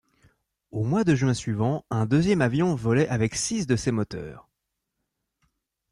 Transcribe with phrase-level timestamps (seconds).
[0.71, 4.49] Au mois de juin suivant un deuxième avion volait avec six de ces moteurs.